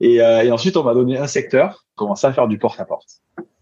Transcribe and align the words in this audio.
Et, 0.00 0.16
et 0.16 0.50
ensuite, 0.52 0.76
on 0.76 0.84
m'a 0.84 0.94
donné 0.94 1.16
un 1.16 1.26
secteur, 1.26 1.86
commencer 1.94 2.26
à 2.26 2.32
faire 2.32 2.48
du 2.48 2.58
porte-à-porte. 2.58 3.08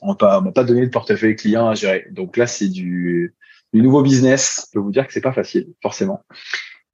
On 0.00 0.17
m'a 0.21 0.41
m'a 0.41 0.53
pas 0.53 0.64
donné 0.64 0.83
de 0.83 0.91
portefeuille 0.91 1.37
client 1.37 1.68
à 1.68 1.75
gérer. 1.75 2.07
Donc 2.10 2.37
là, 2.37 2.46
c'est 2.46 2.68
du, 2.68 3.34
du 3.72 3.83
nouveau 3.83 4.03
business. 4.03 4.66
Je 4.66 4.78
peux 4.78 4.84
vous 4.84 4.92
dire 4.92 5.06
que 5.06 5.12
c'est 5.12 5.20
pas 5.20 5.32
facile, 5.32 5.68
forcément. 5.82 6.22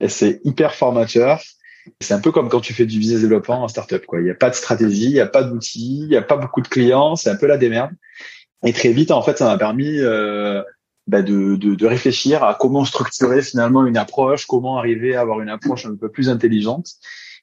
Et 0.01 0.09
c'est 0.09 0.41
hyper 0.45 0.75
formateur. 0.75 1.41
C'est 2.01 2.15
un 2.15 2.21
peu 2.21 2.33
comme 2.33 2.49
quand 2.49 2.61
tu 2.61 2.75
fais 2.75 2.87
du 2.87 2.99
business 2.99 3.21
développement 3.21 3.63
en 3.63 3.69
startup, 3.69 4.05
quoi. 4.07 4.21
Il 4.21 4.25
n'y 4.25 4.31
a 4.31 4.35
pas 4.35 4.51
de 4.51 4.55
stratégie, 4.55 5.07
il 5.07 5.13
n'y 5.13 5.21
a 5.21 5.27
pas 5.27 5.43
d'outils, 5.43 6.01
il 6.03 6.09
n'y 6.09 6.17
a 6.17 6.23
pas 6.23 6.37
beaucoup 6.37 6.61
de 6.61 6.69
clients, 6.69 7.17
c'est 7.17 7.31
un 7.31 7.37
peu 7.37 7.47
la 7.47 7.57
démerde. 7.57 7.91
Et 8.65 8.73
très 8.73 8.93
vite, 8.93 9.11
en 9.11 9.23
fait, 9.23 9.39
ça 9.39 9.47
m'a 9.47 9.57
permis 9.57 9.99
euh, 10.01 10.63
bah 11.07 11.23
de, 11.23 11.57
de, 11.57 11.75
de, 11.75 11.87
réfléchir 11.87 12.45
à 12.45 12.55
comment 12.55 12.85
structurer 12.85 13.43
finalement 13.43 13.87
une 13.87 13.97
approche, 13.97 14.47
comment 14.47 14.79
arriver 14.79 15.17
à 15.17 15.23
avoir 15.23 15.41
une 15.41 15.49
approche 15.49 15.87
un 15.87 15.97
peu 15.97 16.11
plus 16.11 16.29
intelligente, 16.29 16.89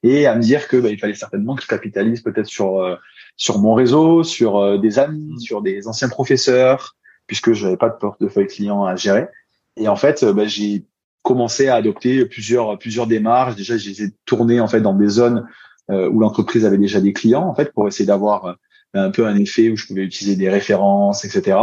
et 0.04 0.28
à 0.28 0.36
me 0.36 0.42
dire 0.42 0.68
que 0.68 0.78
bah, 0.78 0.90
il 0.90 1.00
fallait 1.00 1.14
certainement 1.14 1.56
que 1.56 1.64
je 1.64 1.68
capitalise 1.68 2.22
peut-être 2.22 2.48
sur 2.48 2.80
euh, 2.80 2.96
sur 3.36 3.60
mon 3.60 3.74
réseau, 3.74 4.24
sur 4.24 4.58
euh, 4.58 4.78
des 4.78 5.00
amis, 5.00 5.40
sur 5.42 5.62
des 5.62 5.88
anciens 5.88 6.10
professeurs, 6.10 6.96
puisque 7.28 7.54
je 7.54 7.66
n'avais 7.66 7.78
pas 7.78 7.90
de 7.90 7.96
portefeuille 7.96 8.48
client 8.48 8.84
à 8.84 8.96
gérer. 8.96 9.28
Et 9.76 9.88
en 9.88 9.96
fait, 9.96 10.26
bah, 10.26 10.46
j'ai 10.46 10.86
commencé 11.22 11.68
à 11.68 11.76
adopter 11.76 12.26
plusieurs 12.26 12.80
plusieurs 12.80 13.08
démarches. 13.08 13.56
Déjà, 13.56 13.78
j'ai 13.78 14.12
tourné 14.26 14.60
en 14.60 14.68
fait 14.68 14.82
dans 14.82 14.94
des 14.94 15.10
zones 15.10 15.46
euh, 15.90 16.10
où 16.10 16.20
l'entreprise 16.20 16.66
avait 16.66 16.78
déjà 16.78 17.00
des 17.00 17.14
clients 17.14 17.48
en 17.48 17.56
fait 17.56 17.72
pour 17.72 17.88
essayer 17.88 18.06
d'avoir 18.06 18.46
euh, 18.46 18.54
un 18.94 19.12
peu 19.12 19.26
un 19.26 19.36
effet 19.36 19.70
où 19.70 19.78
je 19.78 19.86
pouvais 19.86 20.04
utiliser 20.04 20.36
des 20.36 20.50
références, 20.50 21.26
etc. 21.26 21.58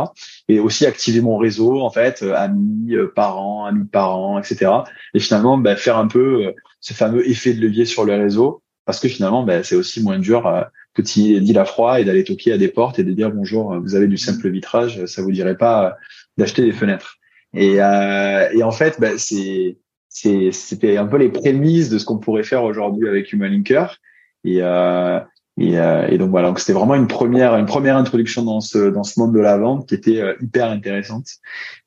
Et 0.49 0.61
aussi 0.61 0.87
activer 0.87 1.21
mon 1.21 1.37
réseau 1.37 1.81
en 1.81 1.91
fait, 1.91 2.23
euh, 2.23 2.35
amis, 2.35 2.95
parents, 3.15 3.65
amis 3.65 3.87
parents, 3.87 4.39
etc. 4.39 4.71
Et 5.15 5.21
finalement, 5.21 5.59
bah, 5.59 5.77
faire 5.77 5.99
un 5.99 6.07
peu 6.07 6.55
ce 6.81 6.95
fameux 6.95 7.29
effet 7.29 7.55
de 7.55 7.61
levier 7.61 7.85
sur 7.87 8.05
le 8.05 8.15
réseau 8.15 8.63
parce 8.85 9.01
que 9.01 9.09
finalement, 9.09 9.43
bah, 9.43 9.63
c'est 9.63 9.77
aussi 9.77 10.03
moins 10.03 10.19
dur 10.19 10.43
que 10.95 11.03
de 11.03 11.39
dit 11.39 11.53
la 11.53 11.65
froid 11.65 12.01
et 12.01 12.05
d'aller 12.05 12.25
toquer 12.25 12.53
à 12.53 12.59
des 12.59 12.69
portes 12.69 12.99
et 12.99 13.05
de 13.05 13.13
dire 13.13 13.31
bonjour, 13.31 13.79
vous 13.81 13.95
avez 13.95 14.07
du 14.07 14.19
simple 14.19 14.49
vitrage, 14.51 15.05
ça 15.07 15.23
vous 15.23 15.33
dirait 15.33 15.57
pas 15.57 15.97
d'acheter 16.37 16.63
des 16.63 16.73
fenêtres. 16.73 17.19
Et, 17.55 17.81
euh, 17.81 18.49
et 18.53 18.63
en 18.63 18.73
fait, 18.73 19.01
bah, 19.01 19.17
c'est 19.17 19.77
c'était 20.09 20.97
un 20.97 21.07
peu 21.07 21.17
les 21.17 21.29
prémices 21.29 21.91
de 21.91 21.99
ce 21.99 22.05
qu'on 22.05 22.19
pourrait 22.19 22.45
faire 22.45 22.63
aujourd'hui 22.63 23.09
avec 23.09 23.33
Human 23.33 23.51
Linker. 23.51 23.99
Et, 24.45 24.59
euh, 24.61 25.19
et, 25.59 25.79
euh, 25.79 26.09
et, 26.09 26.19
donc 26.19 26.31
voilà, 26.31 26.49
donc 26.49 26.59
c'était 26.59 26.73
vraiment 26.73 26.95
une 26.95 27.07
première 27.07 27.55
une 27.57 27.67
première 27.67 27.97
introduction 27.97 28.43
dans 28.43 28.61
ce 28.61 28.91
dans 28.91 29.05
ce 29.05 29.21
monde 29.21 29.33
de 29.33 29.41
la 29.41 29.57
vente 29.57 29.89
qui 29.89 29.95
était 29.95 30.21
euh, 30.21 30.35
hyper 30.41 30.71
intéressante. 30.71 31.29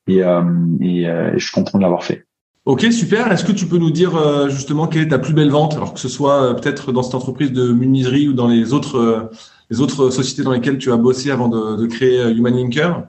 Et, 0.06 0.22
euh, 0.22 0.42
et, 0.80 1.04
je 1.04 1.44
suis 1.44 1.52
content 1.52 1.76
de 1.76 1.82
l'avoir 1.82 2.02
fait. 2.02 2.24
Ok, 2.64 2.86
super. 2.92 3.30
Est-ce 3.30 3.44
que 3.44 3.52
tu 3.52 3.66
peux 3.66 3.78
nous 3.78 3.90
dire 3.90 4.50
justement 4.50 4.86
quelle 4.86 5.02
est 5.02 5.08
ta 5.08 5.18
plus 5.18 5.34
belle 5.34 5.50
vente, 5.50 5.74
alors 5.74 5.94
que 5.94 6.00
ce 6.00 6.08
soit 6.08 6.54
peut-être 6.56 6.92
dans 6.92 7.02
cette 7.02 7.14
entreprise 7.14 7.52
de 7.52 7.72
menuiserie 7.72 8.28
ou 8.28 8.32
dans 8.32 8.48
les 8.48 8.72
autres 8.72 9.30
les 9.70 9.80
autres 9.80 10.10
sociétés 10.10 10.42
dans 10.42 10.52
lesquelles 10.52 10.78
tu 10.78 10.90
as 10.92 10.96
bossé 10.96 11.30
avant 11.30 11.48
de, 11.48 11.76
de 11.76 11.86
créer 11.86 12.30
Human 12.30 12.54
Linker? 12.54 13.04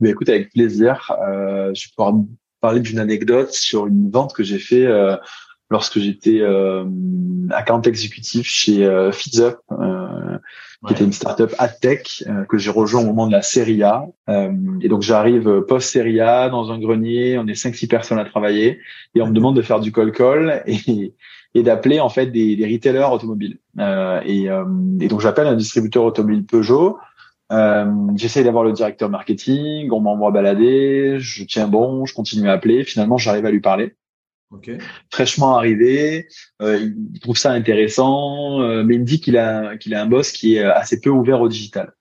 Mais 0.00 0.10
écoute, 0.10 0.28
avec 0.28 0.50
plaisir. 0.52 1.12
Euh, 1.26 1.72
je 1.74 1.86
vais 1.86 1.92
pouvoir 1.96 2.14
parler 2.60 2.80
d'une 2.80 2.98
anecdote 2.98 3.52
sur 3.52 3.86
une 3.86 4.10
vente 4.10 4.34
que 4.34 4.42
j'ai 4.42 4.58
fait 4.58 4.86
euh, 4.86 5.16
lorsque 5.74 5.98
j'étais 5.98 6.38
euh, 6.40 6.84
account 7.50 7.82
exécutif 7.82 8.46
chez 8.46 8.86
euh, 8.86 9.10
FeedsUp, 9.10 9.56
euh, 9.72 10.38
qui 10.86 10.92
était 10.92 11.02
une 11.02 11.12
startup 11.12 11.52
ad 11.58 11.80
tech 11.80 12.22
euh, 12.28 12.44
que 12.44 12.58
j'ai 12.58 12.70
rejoint 12.70 13.02
au 13.02 13.06
moment 13.06 13.26
de 13.26 13.32
la 13.32 13.42
série 13.42 13.82
A. 13.82 14.06
Euh, 14.28 14.52
et 14.82 14.88
donc 14.88 15.02
j'arrive 15.02 15.62
post 15.66 15.90
série 15.90 16.20
A 16.20 16.48
dans 16.48 16.70
un 16.70 16.78
grenier, 16.78 17.38
on 17.38 17.46
est 17.48 17.56
cinq 17.56 17.74
six 17.74 17.88
personnes 17.88 18.20
à 18.20 18.24
travailler 18.24 18.78
et 19.16 19.20
on 19.20 19.26
me 19.26 19.32
demande 19.32 19.56
de 19.56 19.62
faire 19.62 19.80
du 19.80 19.90
call 19.90 20.12
call 20.12 20.62
et, 20.68 21.12
et 21.56 21.62
d'appeler 21.64 21.98
en 21.98 22.08
fait 22.08 22.26
des, 22.26 22.54
des 22.54 22.66
retailers 22.72 23.12
automobiles. 23.12 23.58
et, 24.24 24.44
et 25.00 25.08
donc 25.08 25.20
j'appelle 25.20 25.48
un 25.48 25.56
distributeur 25.56 26.04
automobile 26.04 26.46
Peugeot. 26.46 26.98
Euh, 27.52 27.86
J'essaye 28.16 28.44
d'avoir 28.44 28.64
le 28.64 28.72
directeur 28.72 29.10
marketing, 29.10 29.90
on 29.90 30.00
m'envoie 30.00 30.30
balader, 30.30 31.16
je 31.18 31.44
tiens 31.44 31.68
bon, 31.68 32.06
je 32.06 32.14
continue 32.14 32.48
à 32.48 32.52
appeler. 32.52 32.84
Finalement, 32.84 33.18
j'arrive 33.18 33.44
à 33.46 33.50
lui 33.50 33.60
parler. 33.60 33.94
Okay. 34.56 34.78
Fraîchement 35.10 35.56
arrivé, 35.56 36.28
euh, 36.62 36.90
il 37.12 37.20
trouve 37.20 37.36
ça 37.36 37.50
intéressant, 37.50 38.60
euh, 38.62 38.84
mais 38.84 38.94
il 38.94 39.00
me 39.00 39.04
dit 39.04 39.20
qu'il 39.20 39.36
a 39.36 39.76
qu'il 39.76 39.94
a 39.94 40.02
un 40.02 40.06
boss 40.06 40.32
qui 40.32 40.56
est 40.56 40.62
assez 40.62 41.00
peu 41.00 41.10
ouvert 41.10 41.40
au 41.40 41.48
digital. 41.48 41.92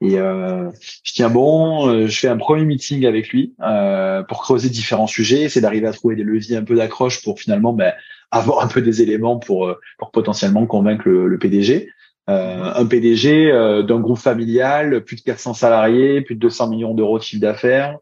Et 0.00 0.18
euh, 0.18 0.70
je 1.04 1.12
tiens 1.12 1.30
bon, 1.30 1.88
euh, 1.88 2.06
je 2.08 2.18
fais 2.18 2.28
un 2.28 2.36
premier 2.36 2.64
meeting 2.64 3.06
avec 3.06 3.28
lui 3.28 3.54
euh, 3.60 4.22
pour 4.24 4.42
creuser 4.42 4.68
différents 4.68 5.06
sujets, 5.06 5.48
c'est 5.48 5.60
d'arriver 5.60 5.86
à 5.86 5.92
trouver 5.92 6.16
des 6.16 6.24
leviers 6.24 6.56
un 6.56 6.64
peu 6.64 6.74
d'accroche 6.74 7.22
pour 7.22 7.38
finalement 7.38 7.72
ben, 7.72 7.92
avoir 8.32 8.64
un 8.64 8.68
peu 8.68 8.82
des 8.82 9.02
éléments 9.02 9.38
pour 9.38 9.72
pour 9.98 10.10
potentiellement 10.10 10.66
convaincre 10.66 11.08
le, 11.08 11.28
le 11.28 11.38
PDG. 11.38 11.90
Euh, 12.30 12.72
un 12.74 12.86
PDG 12.86 13.50
euh, 13.50 13.82
d'un 13.82 13.98
groupe 13.98 14.18
familial, 14.18 15.04
plus 15.04 15.16
de 15.16 15.22
400 15.22 15.54
salariés, 15.54 16.20
plus 16.20 16.36
de 16.36 16.40
200 16.40 16.68
millions 16.68 16.94
d'euros 16.94 17.18
de 17.18 17.24
chiffre 17.24 17.42
d'affaires, 17.42 17.98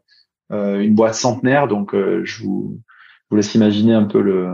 euh, 0.51 0.79
une 0.79 0.93
boîte 0.93 1.15
centenaire. 1.15 1.67
Donc, 1.67 1.95
je 1.95 2.43
vous, 2.43 2.79
vous 3.31 3.37
laisse 3.37 3.55
imaginer 3.55 3.93
un 3.93 4.03
peu 4.03 4.21
le, 4.21 4.49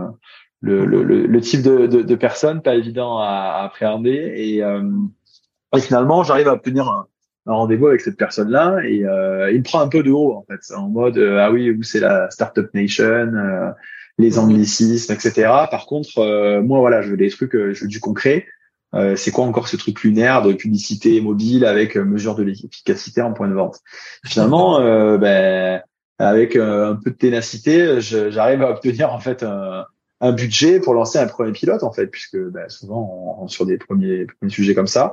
le, 0.60 0.86
le, 0.86 1.02
le 1.02 1.40
type 1.40 1.62
de, 1.62 1.86
de, 1.86 2.02
de, 2.02 2.14
personne, 2.14 2.62
pas 2.62 2.74
évident 2.74 3.18
à, 3.18 3.62
appréhender. 3.64 4.32
Et, 4.36 4.58
et 4.58 5.80
finalement, 5.80 6.22
j'arrive 6.22 6.48
à 6.48 6.54
obtenir 6.54 6.88
un, 6.88 7.06
un 7.46 7.52
rendez-vous 7.52 7.88
avec 7.88 8.00
cette 8.00 8.16
personne-là 8.16 8.78
et 8.84 9.04
euh, 9.04 9.50
il 9.52 9.58
me 9.58 9.64
prend 9.64 9.80
un 9.80 9.88
peu 9.88 10.02
de 10.02 10.10
haut 10.10 10.32
en 10.32 10.44
fait, 10.48 10.74
en 10.74 10.88
mode 10.88 11.18
ah 11.18 11.50
oui, 11.50 11.70
vous 11.70 11.82
c'est 11.82 12.00
la 12.00 12.30
startup 12.30 12.72
nation, 12.74 13.30
les 14.18 14.38
anglicismes, 14.38 15.12
etc. 15.12 15.48
Par 15.70 15.86
contre, 15.86 16.60
moi 16.62 16.80
voilà, 16.80 17.02
je 17.02 17.10
veux 17.10 17.16
des 17.16 17.30
trucs, 17.30 17.52
je 17.52 17.82
veux 17.82 17.88
du 17.88 18.00
concret. 18.00 18.46
Euh, 18.94 19.16
c'est 19.16 19.30
quoi 19.30 19.44
encore 19.44 19.68
ce 19.68 19.76
truc 19.76 20.02
lunaire 20.02 20.42
de 20.42 20.52
publicité 20.54 21.20
mobile 21.20 21.64
avec 21.64 21.96
euh, 21.96 22.04
mesure 22.04 22.34
de 22.34 22.42
l'efficacité 22.42 23.20
en 23.20 23.32
point 23.32 23.48
de 23.48 23.54
vente? 23.54 23.80
Finalement, 24.24 24.80
euh, 24.80 25.18
ben, 25.18 25.82
avec 26.18 26.56
un 26.56 26.96
peu 26.96 27.10
de 27.10 27.16
ténacité, 27.16 28.00
j'arrive 28.00 28.62
à 28.62 28.70
obtenir 28.70 29.12
en 29.12 29.20
fait 29.20 29.42
un, 29.42 29.84
un, 30.20 30.32
budget 30.32 30.80
pour 30.80 30.94
lancer 30.94 31.18
un 31.18 31.26
premier 31.26 31.52
pilote 31.52 31.82
en 31.82 31.92
fait, 31.92 32.08
puisque 32.08 32.38
ben, 32.38 32.68
souvent 32.68 33.38
on, 33.40 33.48
sur 33.48 33.66
des 33.66 33.78
premiers, 33.78 34.26
premiers, 34.26 34.52
sujets 34.52 34.74
comme 34.74 34.86
ça, 34.86 35.12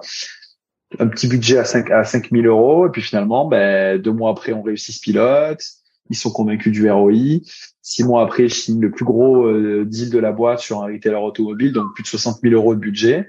un 1.00 1.08
petit 1.08 1.28
budget 1.28 1.58
à 1.58 1.66
5 1.66 1.92
à 1.92 2.04
5000 2.04 2.48
euros 2.48 2.88
et 2.88 2.90
puis 2.90 3.02
finalement, 3.02 3.48
ben, 3.48 4.02
deux 4.02 4.12
mois 4.12 4.32
après 4.32 4.54
on 4.54 4.64
réussit 4.64 4.96
ce 4.96 5.02
pilote, 5.02 5.62
ils 6.10 6.16
sont 6.16 6.32
convaincus 6.32 6.72
du 6.72 6.90
ROI. 6.90 7.42
Six 7.82 8.04
mois 8.04 8.24
après, 8.24 8.48
je 8.48 8.56
signe 8.56 8.82
le 8.82 8.92
plus 8.92 9.06
gros 9.06 9.52
deal 9.84 10.10
de 10.10 10.20
la 10.20 10.32
boîte 10.32 10.60
sur 10.60 10.82
un 10.82 10.88
retailer 10.88 11.18
automobile, 11.18 11.72
donc 11.72 11.94
plus 11.94 12.04
de 12.04 12.08
60 12.08 12.40
000 12.42 12.54
euros 12.56 12.74
de 12.74 12.80
budget. 12.80 13.28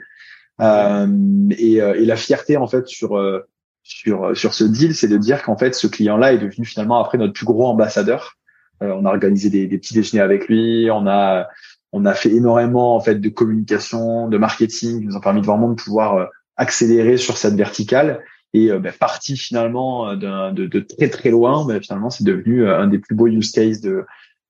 Euh, 0.61 1.07
et, 1.51 1.83
euh, 1.83 1.95
et, 1.95 2.07
la 2.07 2.17
fierté 2.17 2.57
en 2.57 2.67
fait 2.67 2.89
sur 2.89 3.19
euh, 3.19 3.47
sur 3.87 4.37
sur 4.37 4.53
ce 4.53 4.65
deal, 4.65 4.95
c'est 4.95 5.09
de 5.09 5.17
dire 5.17 5.43
qu'en 5.43 5.57
fait 5.57 5.75
ce 5.75 5.87
client-là 5.87 6.33
est 6.33 6.39
devenu 6.39 6.65
finalement 6.65 6.99
après 6.99 7.19
notre 7.19 7.33
plus 7.33 7.47
gros 7.47 7.67
ambassadeur. 7.67 8.37
on 8.81 9.05
a 9.05 9.09
organisé 9.09 9.49
des, 9.49 9.67
des, 9.67 9.79
petits 9.79 9.95
déjeuners 9.95 10.23
avec 10.23 10.49
lui, 10.49 10.89
on 10.91 11.07
a 11.07 11.47
on 11.93 12.05
a 12.05 12.15
fait 12.15 12.31
énormément 12.31 12.97
en 12.97 13.01
fait 13.01 13.17
de 13.17 13.29
communication, 13.29 14.29
de 14.29 14.39
marketing, 14.39 15.01
qui 15.01 15.07
nous 15.07 15.17
ont 15.17 15.21
permis 15.21 15.41
de 15.41 15.47
vraiment 15.47 15.69
de 15.69 15.81
pouvoir 15.81 16.29
accélérer 16.57 17.17
sur 17.17 17.37
cette 17.37 17.55
verticale 17.55 18.23
et 18.53 18.71
ben, 18.71 18.93
parti 18.93 19.37
finalement 19.37 20.15
de, 20.17 20.51
de, 20.51 20.81
très 20.81 21.09
très 21.09 21.31
loin, 21.31 21.65
ben, 21.67 21.81
finalement 21.81 22.11
c'est 22.11 22.25
devenu 22.25 22.69
un 22.69 22.89
des 22.89 22.99
plus 22.99 23.15
beaux 23.15 23.29
use 23.29 23.53
cases 23.53 23.81
de 23.81 24.05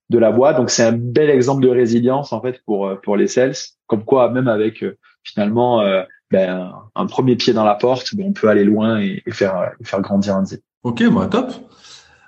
de 0.09 0.19
la 0.19 0.31
boîte. 0.31 0.57
Donc 0.57 0.71
c'est 0.71 0.85
un 0.85 0.93
bel 0.93 1.29
exemple 1.29 1.63
de 1.63 1.69
résilience 1.69 2.33
en 2.33 2.41
fait 2.41 2.63
pour 2.65 2.91
pour 3.03 3.17
les 3.17 3.29
sales, 3.29 3.55
comme 3.87 4.05
quoi 4.05 4.31
même 4.31 4.49
avec 4.49 4.83
finalement, 5.27 5.83
euh, 5.83 6.03
ben, 6.31 6.73
un 6.95 7.07
premier 7.07 7.37
pied 7.37 7.53
dans 7.53 7.65
la 7.65 7.75
porte, 7.75 8.15
ben, 8.15 8.27
on 8.29 8.33
peut 8.33 8.49
aller 8.49 8.65
loin 8.65 9.01
et, 9.01 9.23
faire, 9.31 9.73
faire 9.83 10.01
grandir 10.01 10.37
un 10.37 10.43
deal. 10.43 10.59
Ok, 10.83 11.03
bah, 11.11 11.27
top. 11.27 11.53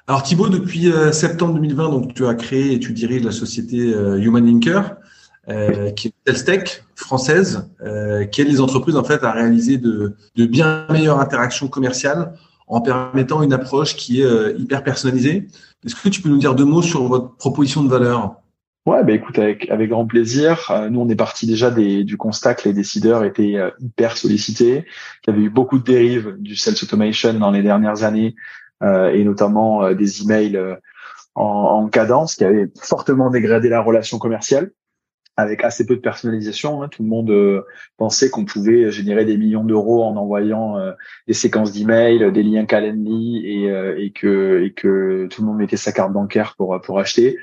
Alors 0.07 0.23
Thibaut, 0.23 0.49
depuis 0.49 0.91
euh, 0.91 1.13
septembre 1.13 1.55
2020, 1.55 1.91
donc 1.91 2.15
tu 2.15 2.27
as 2.27 2.35
créé 2.35 2.73
et 2.73 2.79
tu 2.79 2.93
diriges 2.93 3.25
la 3.25 3.33
société 3.33 3.93
euh, 3.93 4.19
Human 4.19 4.45
Linker, 4.45 4.97
qui 5.97 6.09
est 6.09 6.13
une 6.27 6.45
tech 6.45 6.85
française, 6.95 7.71
qui 8.31 8.43
aide 8.43 8.49
les 8.49 8.61
entreprises 8.61 8.97
en 8.97 9.05
fait 9.05 9.25
à 9.25 9.33
réaliser 9.33 9.79
de, 9.79 10.15
de 10.37 10.45
bien 10.45 10.85
meilleures 10.91 11.21
interactions 11.21 11.69
commerciales 11.69 12.35
en 12.67 12.83
permettant 12.83 13.43
une 13.43 13.55
approche 13.55 13.97
qui 13.97 14.21
est 14.21 14.55
hyper 14.59 14.85
personnalisée. 14.85 15.49
Est-ce 15.87 15.95
que 15.97 16.11
tu 16.11 16.21
peux 16.21 16.29
nous 16.29 16.37
dire 16.37 16.55
deux 16.55 16.67
mots 16.67 16.83
sur 16.83 17.05
votre 17.05 17.35
proposition 17.37 17.83
de 17.83 17.89
valeur? 17.89 18.37
Ouais, 18.87 19.05
bah 19.05 19.13
écoute, 19.13 19.39
avec, 19.39 19.69
avec 19.71 19.91
grand 19.91 20.07
plaisir. 20.07 20.71
Euh, 20.71 20.89
nous, 20.89 21.01
on 21.01 21.09
est 21.11 21.17
parti 21.17 21.47
déjà 21.47 21.71
des, 21.71 22.05
du 22.05 22.17
constat 22.17 22.55
que 22.55 22.67
les 22.67 22.73
décideurs 22.73 23.23
étaient 23.23 23.57
euh, 23.57 23.71
hyper 23.81 24.17
sollicités, 24.17 24.87
qu'il 25.23 25.35
y 25.35 25.37
avait 25.37 25.47
eu 25.47 25.51
beaucoup 25.51 25.79
de 25.79 25.85
dérives 25.85 26.37
du 26.39 26.57
sales 26.57 26.77
automation 26.83 27.35
dans 27.35 27.51
les 27.51 27.63
dernières 27.63 28.03
années, 28.03 28.35
euh, 28.83 29.13
et 29.13 29.25
notamment 29.25 29.93
des 29.93 30.23
emails 30.23 30.59
en, 31.35 31.45
en, 31.45 31.89
cadence 31.89 32.37
qui 32.37 32.45
avaient 32.45 32.69
fortement 32.81 33.29
dégradé 33.29 33.69
la 33.69 33.83
relation 33.83 34.19
commerciale 34.19 34.71
avec 35.37 35.63
assez 35.65 35.85
peu 35.85 35.95
de 35.95 36.01
personnalisation. 36.01 36.83
Hein. 36.83 36.89
Tout 36.89 37.03
le 37.03 37.09
monde 37.11 37.65
pensait 37.99 38.31
qu'on 38.31 38.47
pouvait 38.47 38.91
générer 38.91 39.27
des 39.27 39.37
millions 39.37 39.65
d'euros 39.65 40.03
en 40.03 40.17
envoyant 40.17 40.77
des 41.29 41.35
séquences 41.35 41.73
d'emails, 41.73 42.33
des 42.33 42.43
liens 42.43 42.65
Calendly 42.65 43.45
et, 43.47 43.67
et, 43.99 44.11
que, 44.13 44.65
et 44.65 44.73
que 44.73 45.29
tout 45.31 45.43
le 45.43 45.47
monde 45.47 45.59
mettait 45.59 45.77
sa 45.77 45.93
carte 45.93 46.13
bancaire 46.13 46.55
pour, 46.57 46.81
pour 46.81 46.99
acheter. 46.99 47.39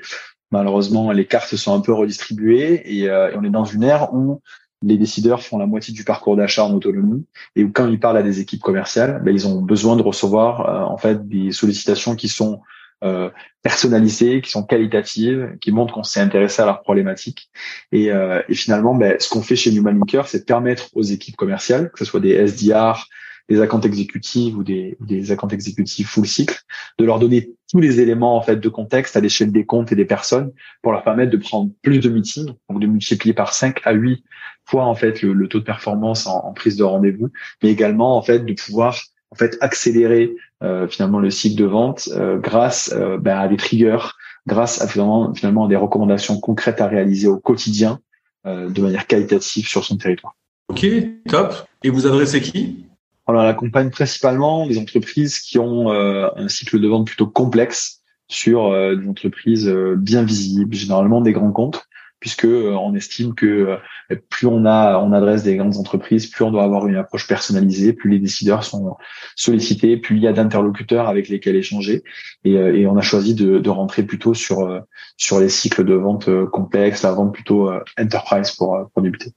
Malheureusement, 0.50 1.10
les 1.12 1.26
cartes 1.26 1.56
sont 1.56 1.74
un 1.74 1.80
peu 1.80 1.92
redistribuées 1.92 2.82
et, 2.84 3.08
euh, 3.08 3.30
on 3.36 3.44
est 3.44 3.50
dans 3.50 3.64
une 3.64 3.82
ère 3.82 4.12
où 4.14 4.40
les 4.82 4.98
décideurs 4.98 5.42
font 5.42 5.58
la 5.58 5.66
moitié 5.66 5.92
du 5.92 6.04
parcours 6.04 6.36
d'achat 6.36 6.64
en 6.64 6.72
autonomie 6.72 7.24
et 7.56 7.64
où 7.64 7.72
quand 7.72 7.88
ils 7.88 7.98
parlent 7.98 8.18
à 8.18 8.22
des 8.22 8.40
équipes 8.40 8.62
commerciales, 8.62 9.20
ben, 9.24 9.34
ils 9.34 9.46
ont 9.48 9.60
besoin 9.60 9.96
de 9.96 10.02
recevoir 10.02 10.90
en 10.90 10.98
fait 10.98 11.26
des 11.26 11.50
sollicitations 11.50 12.14
qui 12.14 12.28
sont 12.28 12.60
euh, 13.04 13.28
personnalisées, 13.62 14.40
qui 14.40 14.50
sont 14.50 14.62
qualitatives, 14.62 15.58
qui 15.60 15.70
montrent 15.70 15.92
qu'on 15.92 16.02
s'est 16.02 16.20
intéressé 16.20 16.62
à 16.62 16.66
leur 16.66 16.82
problématique. 16.82 17.50
Et, 17.92 18.10
euh, 18.10 18.40
et 18.48 18.54
finalement, 18.54 18.94
ben, 18.94 19.16
ce 19.18 19.28
qu'on 19.28 19.42
fait 19.42 19.56
chez 19.56 19.70
Newman 19.72 19.98
Linker, 19.98 20.28
c'est 20.28 20.46
permettre 20.46 20.88
aux 20.94 21.02
équipes 21.02 21.36
commerciales, 21.36 21.90
que 21.90 21.98
ce 21.98 22.04
soit 22.06 22.20
des 22.20 22.30
SDR, 22.32 23.06
des 23.48 23.60
accounts 23.60 23.80
exécutifs 23.80 24.54
ou 24.54 24.64
des, 24.64 24.96
des 25.00 25.30
accounts 25.30 25.48
exécutifs 25.48 26.08
full 26.08 26.26
cycle, 26.26 26.58
de 26.98 27.04
leur 27.04 27.18
donner 27.18 27.52
tous 27.70 27.80
les 27.80 28.00
éléments 28.00 28.36
en 28.36 28.42
fait 28.42 28.56
de 28.56 28.68
contexte 28.68 29.16
à 29.16 29.20
l'échelle 29.20 29.52
des 29.52 29.64
comptes 29.64 29.92
et 29.92 29.96
des 29.96 30.04
personnes 30.04 30.52
pour 30.82 30.92
leur 30.92 31.04
permettre 31.04 31.30
de 31.30 31.36
prendre 31.36 31.70
plus 31.82 32.00
de 32.00 32.08
meetings, 32.08 32.52
donc 32.68 32.80
de 32.80 32.86
multiplier 32.86 33.34
par 33.34 33.52
5 33.52 33.80
à 33.84 33.92
8 33.92 34.24
fois 34.64 34.84
en 34.84 34.94
fait 34.94 35.22
le, 35.22 35.48
taux 35.48 35.60
de 35.60 35.64
performance 35.64 36.26
en, 36.26 36.38
en 36.44 36.52
prise 36.52 36.76
de 36.76 36.84
rendez-vous, 36.84 37.30
mais 37.62 37.70
également 37.70 38.16
en 38.16 38.22
fait 38.22 38.40
de 38.40 38.52
pouvoir 38.52 38.98
en 39.30 39.36
fait 39.36 39.56
accélérer 39.60 40.34
euh, 40.62 40.88
finalement 40.88 41.18
le 41.18 41.30
cycle 41.30 41.60
de 41.60 41.66
vente 41.66 42.08
euh, 42.12 42.38
grâce 42.38 42.92
euh, 42.96 43.18
ben, 43.18 43.38
à 43.38 43.48
des 43.48 43.56
triggers, 43.56 44.14
grâce 44.46 44.80
à 44.80 44.88
finalement, 44.88 45.34
finalement 45.34 45.68
des 45.68 45.76
recommandations 45.76 46.40
concrètes 46.40 46.80
à 46.80 46.86
réaliser 46.86 47.28
au 47.28 47.38
quotidien 47.38 48.00
de 48.44 48.80
manière 48.80 49.08
qualitative 49.08 49.66
sur 49.66 49.84
son 49.84 49.96
territoire. 49.96 50.36
Ok, 50.68 50.86
top. 51.28 51.52
Et 51.82 51.90
vous 51.90 52.06
adressez 52.06 52.40
qui? 52.40 52.86
On 53.34 53.38
accompagne 53.38 53.90
principalement 53.90 54.66
des 54.66 54.78
entreprises 54.78 55.40
qui 55.40 55.58
ont 55.58 55.90
un 55.90 56.48
cycle 56.48 56.80
de 56.80 56.88
vente 56.88 57.06
plutôt 57.06 57.26
complexe 57.26 58.02
sur 58.28 58.70
des 58.96 59.08
entreprises 59.08 59.68
bien 59.96 60.22
visibles, 60.22 60.74
généralement 60.74 61.20
des 61.20 61.32
grands 61.32 61.52
comptes, 61.52 61.86
puisque 62.20 62.44
euh, 62.44 62.72
on 62.72 62.94
estime 62.94 63.34
que 63.34 63.78
euh, 64.10 64.16
plus 64.30 64.46
on 64.46 64.64
a 64.64 64.98
on 64.98 65.12
adresse 65.12 65.42
des 65.42 65.56
grandes 65.56 65.76
entreprises, 65.76 66.26
plus 66.26 66.44
on 66.44 66.50
doit 66.50 66.64
avoir 66.64 66.86
une 66.86 66.96
approche 66.96 67.26
personnalisée, 67.26 67.92
plus 67.92 68.10
les 68.10 68.18
décideurs 68.18 68.64
sont 68.64 68.96
sollicités, 69.36 69.96
plus 69.96 70.16
il 70.16 70.22
y 70.22 70.26
a 70.26 70.32
d'interlocuteurs 70.32 71.08
avec 71.08 71.28
lesquels 71.28 71.56
échanger. 71.56 72.02
Et, 72.44 72.56
euh, 72.56 72.88
on 72.90 72.96
a 72.96 73.02
choisi 73.02 73.34
de, 73.34 73.58
de, 73.58 73.70
rentrer 73.70 74.02
plutôt 74.02 74.34
sur 74.34 74.82
sur 75.16 75.40
les 75.40 75.48
cycles 75.48 75.84
de 75.84 75.94
vente 75.94 76.28
complexes, 76.46 77.02
la 77.02 77.12
vente 77.12 77.34
plutôt 77.34 77.70
enterprise 77.98 78.52
pour 78.52 78.90
pour 78.92 79.02
débuter. 79.02 79.32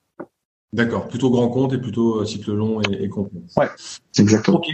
D'accord, 0.72 1.08
plutôt 1.08 1.32
grand 1.32 1.50
compte 1.50 1.74
et 1.74 1.80
plutôt 1.80 2.24
cycle 2.26 2.54
long 2.54 2.82
et, 2.82 3.04
et 3.04 3.10
complexe. 3.10 3.56
Ouais, 3.58 3.70
exactement. 4.18 4.58
Ok. 4.58 4.68